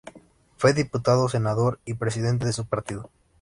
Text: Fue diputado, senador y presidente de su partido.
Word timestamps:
Fue 0.57 0.73
diputado, 0.73 1.29
senador 1.29 1.79
y 1.85 1.93
presidente 1.93 2.43
de 2.47 2.53
su 2.53 2.65
partido. 2.65 3.11